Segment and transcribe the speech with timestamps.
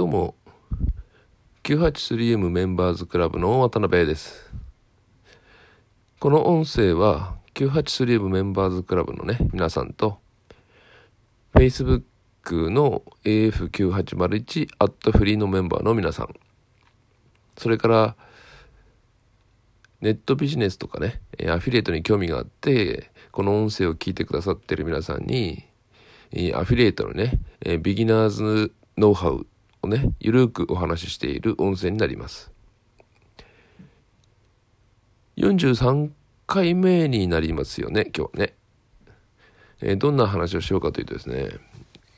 [0.00, 0.34] どうも。
[1.62, 4.50] 983M メンバーズクラブの渡辺です。
[6.18, 10.18] この音声は 983M メンバーズクラブのね皆さんと
[11.52, 12.02] Facebook
[12.70, 16.34] の AF9801 アットフリーのメンバーの皆さん。
[17.58, 18.16] それから
[20.00, 25.66] ネットビジネスとかねアフィリエイトに興味があってこの音声を聞いてくださってる皆さんに
[26.54, 27.38] アフィリエイトのね
[27.82, 29.46] ビギナーズノウハウ
[29.82, 32.50] をね、ゆるくお話ししている音声になります。
[35.36, 36.10] 43
[36.46, 38.54] 回目になりますよね、今日ね。
[39.80, 41.48] えー、どんな話をしようかというとですね、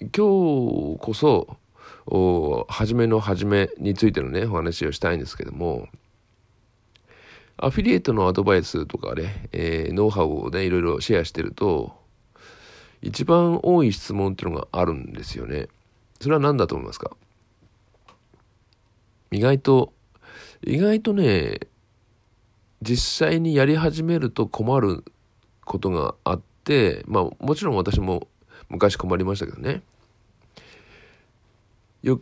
[0.00, 1.56] 今日こそ、
[2.06, 5.88] お初めの初めについてのね、お話をしたいんですけども、
[7.56, 11.94] アフィリエイトのアドバイスとかね、えー、ノウハウをね、いろいろシェアしてると、
[13.00, 15.68] 一番多い質問っていうのがあるんですよね。
[16.20, 17.16] それは何だと思いますか？
[19.34, 19.92] 意外と、
[20.62, 21.58] 意外とね、
[22.82, 25.04] 実際にやり始めると困る
[25.64, 28.28] ことがあって、まあもちろん私も
[28.68, 29.82] 昔困りましたけどね。
[32.04, 32.20] よ、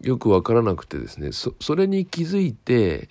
[0.00, 3.10] よくわからなくてですね、そ、それに気づいて、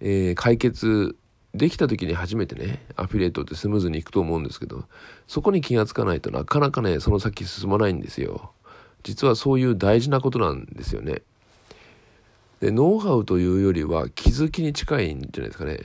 [0.00, 1.14] えー、解決
[1.54, 4.84] できた時に初めてね、アフィリエイトってスムーズにいくと思うんですけど、
[5.28, 8.50] そこに気がつかないとなかなかね、その先進まないんですよ。
[9.04, 11.22] 実はそういう大事なことなんですよね。
[12.62, 15.80] で、ノウハウというよりは気づきに近いんじゃないですかね。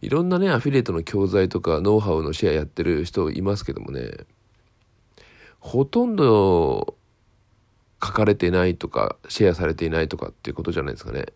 [0.00, 4.12] いろんなね、アフィリエイトの教材とかノウハウのシェアやってる人いますけどもね、
[5.58, 6.94] ほとんど
[8.00, 11.26] 書かれていないとか、シェアされていないとかっていうことじゃないですかね。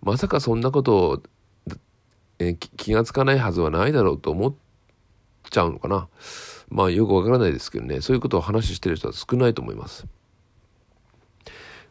[0.00, 1.22] まさかそんなことを、
[2.38, 4.54] え気がつかないはずはないだろうと思っ
[5.50, 6.06] ちゃうのかな。
[6.68, 10.06] まあよくわからないですけどね、そういうことを話してる人は少ないと思います。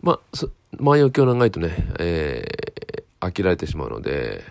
[0.02, 0.47] まあ、
[0.78, 4.44] 前置きを長いとね、えー、飽きられてしまうので、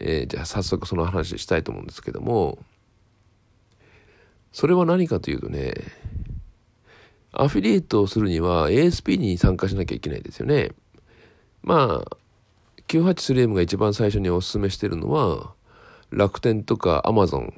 [0.00, 2.58] えー、じゃあ早速その話したいと思うんですけども、
[4.52, 5.74] それは何かというとね、
[7.32, 10.72] アフィリエイトをするには ASP に参加しなきゃいけないですよね。
[11.62, 12.16] まあ、
[12.88, 15.54] 983M が一番最初にお勧めしてるのは、
[16.10, 17.54] 楽天とか Amazon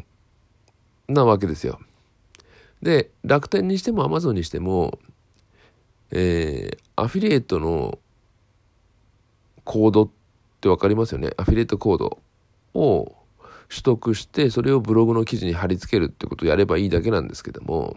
[1.08, 1.80] なわけですよ。
[2.82, 4.98] で、楽天にしても Amazon にしても、
[6.14, 7.98] えー、アフィリエイトの
[9.64, 10.08] コードっ
[10.60, 11.32] て分かりますよね？
[11.36, 12.18] アフィリエイトコード
[12.74, 13.16] を
[13.68, 17.96] 取得して、それをブログの記事に貼り付けるってことをやればいいだけなんですけども、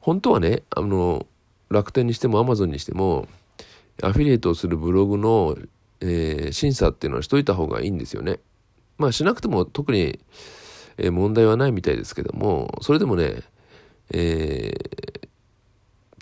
[0.00, 1.26] 本当はね、あの、
[1.70, 3.26] 楽天にしてもアマゾンにしても、
[4.02, 5.56] アフィリエイトをするブログの、
[6.00, 8.40] えー、審査っていうのはしといた方がいいんですよね。
[8.98, 10.18] まあしなくても特に、
[10.98, 13.42] えー、問題はないみたいですけども、それでもね、
[14.12, 15.28] えー、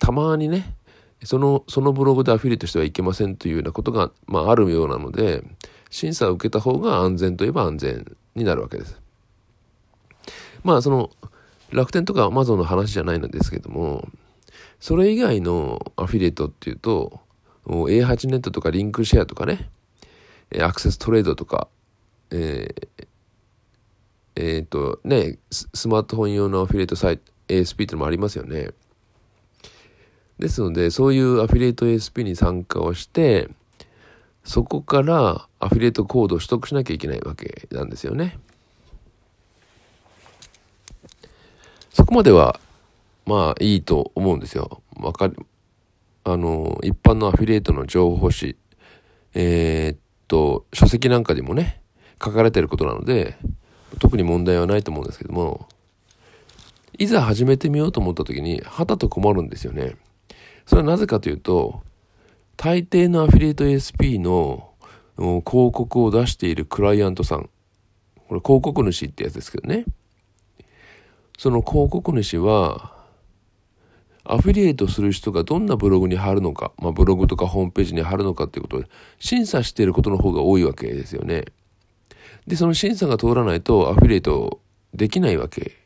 [0.03, 0.75] たまにね、
[1.23, 5.45] その、そのブログでアフィリエイトしてはいけませんというようなことが、まあ、あるようなので、
[5.89, 8.99] 審査を受けた方が安全といえば安全になるわけです。
[10.61, 11.09] まあ、その、
[11.71, 14.05] 楽天とかアマゾンの話じゃないのですけども、
[14.81, 17.21] それ以外のアフィリエイトっていうと、
[17.65, 19.69] A8 ネットとかリンクシェアとかね、
[20.59, 21.69] アクセストレードとか、
[22.29, 23.07] えー、
[24.35, 28.71] えー、とね、スマートフォン用のアフィリエイトサイト、ASP ってのもありますよね。
[30.39, 33.49] ですので、そういうアフィリエイト ASP に参加をして、
[34.43, 38.39] そこからアフィリエイトコードを取得しなきゃいけないわけなんですよね。
[41.91, 42.59] そこまでは、
[43.25, 44.81] まあいいと思うんですよ。
[44.97, 45.37] わかる。
[46.25, 48.57] あの、一般のアフィリエイトの情報誌、
[49.33, 51.81] えー、っと、書籍なんかにもね、
[52.23, 53.37] 書かれてることなので、
[53.99, 55.67] 特に問題はないと思うんですけども、
[56.97, 59.95] いざ始めてみようと思った時に、はたと困るんですよね。
[60.65, 61.83] それはなぜかというと、
[62.57, 64.71] 大抵のアフィリエイト ASP の
[65.17, 67.49] 広告を出しているクライアントさん、
[68.27, 69.85] これ広告主ってやつですけどね。
[71.37, 72.93] その広告主は、
[74.23, 78.83] アフィリエイトする人がどんなブログに貼るのか、まあ、ブログとかホームページに貼るのかっていうことを
[79.19, 81.43] 審査していることの方が多いわけですよね。
[82.47, 84.61] で、その審査が通らないとアフィリエイト
[84.93, 85.77] できないわけ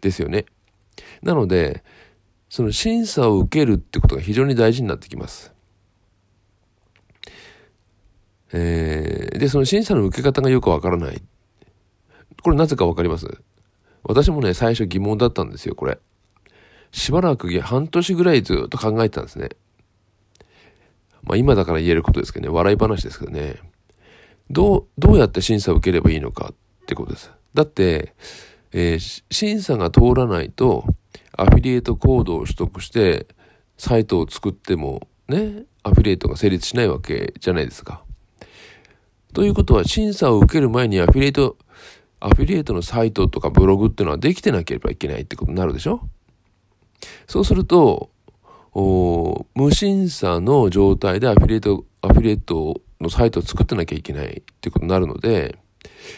[0.00, 0.46] ですよね。
[1.22, 1.84] なので、
[2.56, 5.52] その審査を受けるってことが非常に大事になってきます。
[8.50, 11.22] えー、で、その審査の受け方がよくわからない。
[12.42, 13.26] これなぜかわかります？
[14.04, 15.98] 私もね、最初疑問だったんですよ、これ。
[16.92, 19.50] しばらく半年ぐらいずっと考えてたんですね。
[21.24, 23.56] まあ今だから言えることですけどね、笑い話ですけどね。
[24.48, 27.30] どう、どうやって審査を受ければいいのかってことです。
[27.52, 28.14] だって、
[28.72, 30.86] えー、審査が通らないと、
[31.36, 33.26] アフィリエイトコードを取得して
[33.78, 38.02] サイトを作ってもね、アフィリエイトが成立しないわけじゃないですか。
[39.32, 41.56] ということは審査を受ける前にアフィリエイト、
[42.20, 46.08] アフィリエイトのサイトとかブログっていうのはできてなければいけないってことになるでしょ
[47.26, 48.10] そうすると、
[49.54, 55.58] 無審査の状態でアフィリエイト、アフィリエイトのサイトを作ってなきゃいけないってことになるので、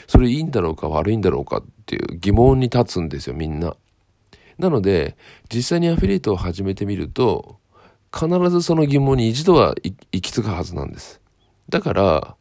[0.06, 3.74] それいいんだろうか悪いんだろうかっていう疑問に立つんですよ、みんな。
[4.58, 5.16] なので、
[5.52, 7.58] 実際にアフィリエイトを始めてみると、
[8.12, 11.20] 必ずその疑問に一度は行き着くはずなんです。
[11.68, 12.36] だから、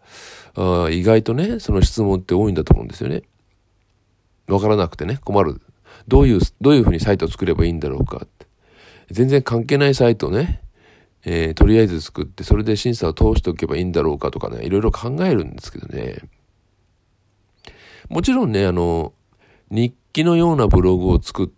[0.90, 3.24] 意外とね、その質問って多いんだと思うんですよね。
[4.48, 5.62] わからなくてね、困る。
[6.08, 8.48] どういう、どういうふうにサイトを作ればいいんだろうかって。
[9.12, 10.62] 全然関係ないサイトをね、
[11.26, 16.18] えー、とりあえず作って、それで審査を通しておけばいいんだろうかとかね、いろいろ考えるんですけどね。
[18.10, 19.14] もちろんね、あの、
[19.70, 21.57] 日記のようなブログを作って、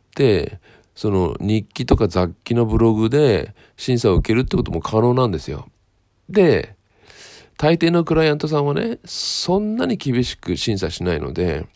[0.96, 5.70] その日記とか雑記のブログで審査を受けるってことも可能なんですよ。
[6.28, 6.76] で、
[7.58, 11.68] 大抵のクライアントさんはね、そんなに厳しく審査しないので、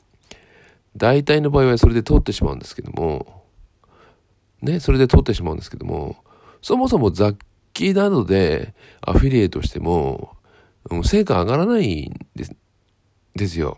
[0.96, 3.44] 大体の場合はそれで通ってしまうんですけども、
[4.62, 6.16] ね、それで通ってしまうんですけども、
[6.62, 7.38] そもそも雑
[7.74, 10.38] 記などでアフィリエイトしても、
[11.04, 12.56] 成果上がらないんです、
[13.36, 13.78] ですよ。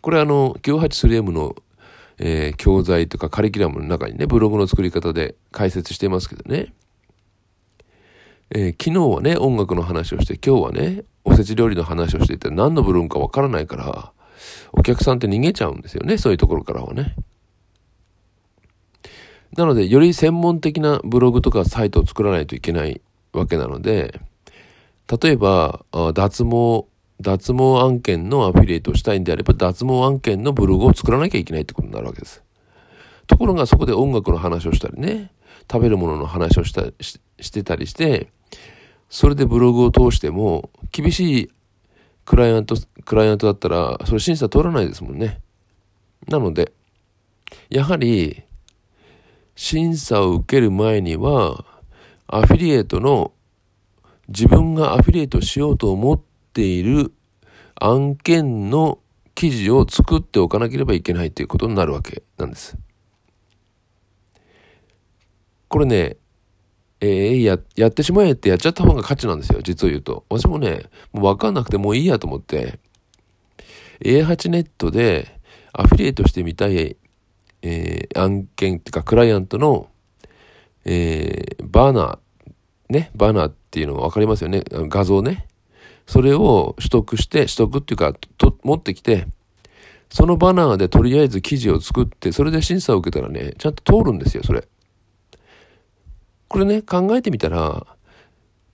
[0.00, 1.56] これあの、983M の、
[2.18, 6.72] えー、教材とかカリキュラムの中にね、ブログの作り方で解説してますけどね。
[8.50, 14.12] えー、昨日はね、音楽の話をして、今日はね、おせち料理の話をしていて、何のブログかわからないから、
[14.72, 17.14] お客さんって逃げちゃうんですよね、そういうところからはね。
[19.56, 23.00] なので、より専門的なブログとかサイトを作らないといけない
[23.32, 24.20] わけなので、
[25.22, 26.86] 例えば、脱毛、
[27.20, 32.42] 脱毛案件のアフィリエイトをしたいんであれば、脱毛案件のブログを作らなきゃいけないってことになるわけです。
[33.26, 35.30] ところがそこで音楽の話をしたりね、
[35.70, 38.28] 食べるものの話をしたししてたりして、
[39.08, 41.50] それでブログを通しても、厳しい
[42.24, 45.40] クライアント、クライアントだったら、それ審査通らないですもんね。
[46.28, 46.72] なので、
[47.70, 48.42] やはり、
[49.56, 51.64] 審査を受ける前には、
[52.26, 53.32] アフィリエイトの、
[54.28, 56.20] 自分がアフィリエイトしようと思っ
[56.52, 57.12] ている
[57.80, 58.98] 案件の
[59.34, 62.76] 記事を作っておかなければいけないということになるわけなんです。
[65.68, 66.16] これね、
[67.00, 70.24] えー、や、やってしまえってやっちゃった方が勝ちなんですよ、実を言うと。
[70.28, 72.80] 私もね、もうわかんなくてもういいやと思って、
[74.00, 75.38] A8 ネットで
[75.72, 76.96] アフィリエイトしてみたい、
[77.62, 79.88] えー、案件っていうかクライアントの、
[80.84, 85.46] えー、バナー、ね、バナーっていうのがわかりますよね、画像ね。
[86.08, 89.26] それを取得して、取得っていうか、と持ってきて、
[90.08, 94.66] そのバナーでとりあえず記事を作って、それで審査を受けたらね、ちゃんと通るんですよ、それ。
[96.48, 97.86] これね、考えてみたら、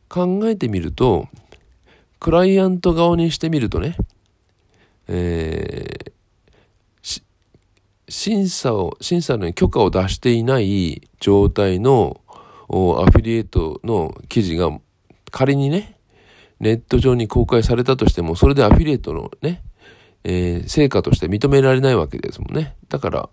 [0.09, 1.27] 考えてみると、
[2.21, 3.97] クライアント側にしてみるとね、
[5.09, 7.23] えー、
[8.09, 14.71] 審査を、審査の許可を出していない状態のアフィリエイトの記事が
[15.33, 15.94] 仮にね、
[16.65, 19.63] ネット上に公開されたとしても、それでアフィリエイトのね、
[20.25, 22.75] えー、成果として認められないわけですもんね。
[22.89, 23.29] だから、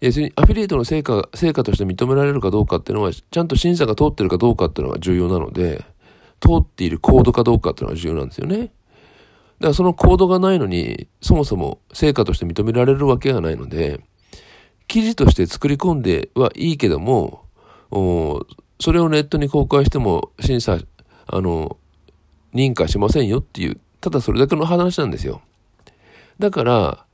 [0.00, 5.84] 要するにアフィリエイトの成果、成果として認められるかどうかっていうのは、ちゃんと審査が通ってるかどうかっていうのが重要なので、
[6.40, 8.58] 通っているコードかどうかっていうのが重要なんですよね。
[8.58, 8.70] だか
[9.60, 14.00] らそのコードがないのに、そもそも成果として認められるわけがないので、
[14.88, 17.44] 記事として作り込んではいいけども、
[18.80, 20.78] それをネットに公開しても審査、
[21.26, 21.78] あの、
[22.56, 25.42] 認可しませんよっていう、ただそれだけの話なんですよ。
[26.38, 27.06] だから、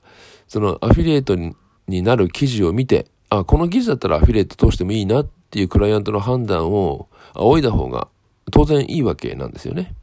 [0.49, 1.55] そのアフィリエイトに
[2.03, 8.09] なる記事を見て、あ、この記事だったらアフィリエイト通してもいいなっていうクライアントの判断を仰いだ方が
[8.51, 9.95] 当然いいわけなんですよね。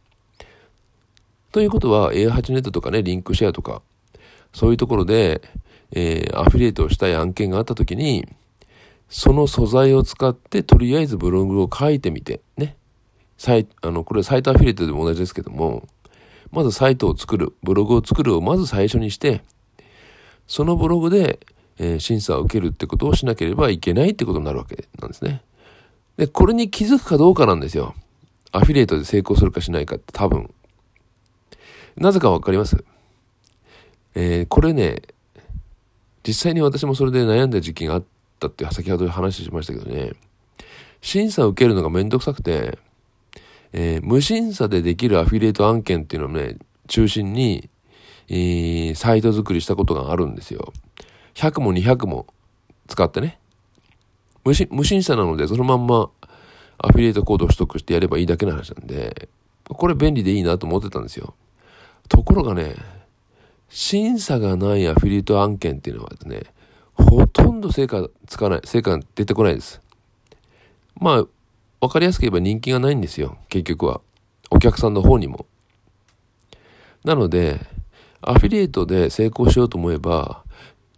[1.52, 3.82] ということは A8 ネットとかね、リンクシェアとか、
[4.54, 5.42] そういうところで、
[5.92, 8.28] えー、アフィリエイトをしたい案件があった時に、
[9.10, 12.78] その素材を使ってとりあえずブログを書いてみて、ね。
[13.40, 15.88] サイあの、これサイトアフィリエイトでも同じですけども、
[16.52, 19.42] まずサイトを作る、ブログを作るをまず最初にして、
[20.46, 21.40] そのブログで
[21.82, 25.42] えー、審査を受けるってことをしなければいけないってことになるわけなんですね。
[26.18, 27.96] で、これに気づくかどうかなんですよ。
[28.52, 30.54] アフィリエイトで成功するかしないかって多分。
[31.96, 32.84] なぜかわかります？
[34.14, 35.04] えー、これね、
[36.28, 38.04] 実際に私もそれで悩んだ時期があっ
[38.42, 40.12] たって先ほど話しましたけどね、
[41.00, 42.78] 審査を受けるのがめんどくさくて、
[43.74, 46.58] えー、無審査でできるアフィリエイト案件っていうのをね、
[46.88, 47.70] 中心に、
[48.28, 50.74] えー、サイト作りしたことがあるんですよ。
[51.36, 52.28] 100も200も
[52.88, 53.40] 使ってね。
[54.44, 56.10] 無審無審査なので、そのまんま
[56.78, 59.30] アフィリエイトコードを取得してやればいいだけの話なんで、
[59.66, 61.36] これ便利でいいなと思ってたんですよ。
[62.08, 62.76] ところがね、
[63.70, 66.42] 審査がないアフィリエイト案件っていうのはですね、
[66.94, 69.82] ほとんど成果つかない、成果出てこないです。
[71.00, 71.26] まあ、
[71.82, 74.02] わかりやすく言えば人気がないんですよ、結局は。
[74.50, 75.46] お客さんの方にも。
[77.04, 77.60] なので、
[78.22, 80.44] アフィリエイトで成功しようと思えば、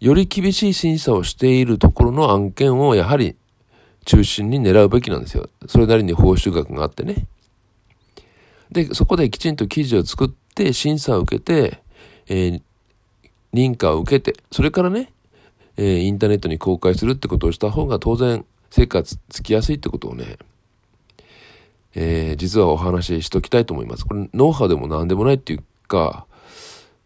[0.00, 3.36] より厳しい審査をしているところの案件をやはり
[4.04, 5.48] 中心に狙うべきなんですよ。
[5.68, 7.28] それなりに報酬額があってね。
[8.72, 11.80] で、そこできちんと記事を作って審査を受けて、
[12.26, 12.62] えー、
[13.52, 15.12] 認可を受けて、それからね、
[15.76, 20.38] えー、インターネットに公開するってことをした方が当然生活つきやすいってことをね、
[21.94, 24.06] えー、実はお話ししときたいと思います。
[24.06, 26.26] これノウハウでも何でもないっていうか、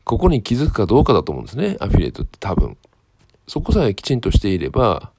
[0.05, 1.77] ここに気づくかどうかだと思うんですね。
[1.81, 2.77] アフィリエイトって多分。
[3.49, 5.11] そこさえきちんとしていれば、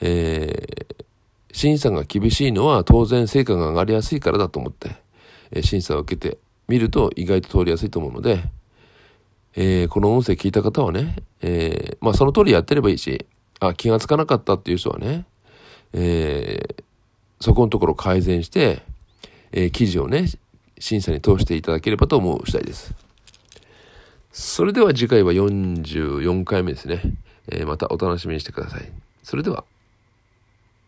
[0.00, 1.04] えー、
[1.52, 4.96] 審査が厳しいのは当然成果が上がりやすいからだと思って、
[5.50, 8.42] えー、審査を受けてみると意外と通りやすいと思うので、
[9.56, 13.26] えー、この音声聞いた方はね、えー、まあその通りやってればいいし、
[13.58, 15.24] あ、気がつかなかったっていう人はね、
[15.92, 16.84] えー、
[17.40, 18.82] そこのところ改善して、
[19.52, 20.26] えー、記事をね、
[20.78, 22.94] 審査に通していただければと思う次第です。
[24.32, 27.00] それでは次回は44回目ですね。
[27.48, 28.92] えー、またお楽しみにしてください。
[29.22, 29.64] それでは。